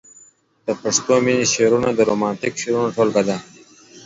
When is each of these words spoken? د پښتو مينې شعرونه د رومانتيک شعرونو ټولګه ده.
د 0.65 0.67
پښتو 0.81 1.13
مينې 1.25 1.45
شعرونه 1.53 1.89
د 1.93 1.99
رومانتيک 2.09 2.53
شعرونو 2.61 2.93
ټولګه 2.95 3.21
ده. 3.29 3.37